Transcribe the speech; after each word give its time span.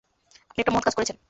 আপনি 0.49 0.59
একটা 0.61 0.73
মহৎ 0.73 0.85
কাজ 0.85 0.93
করেছেন। 0.95 1.17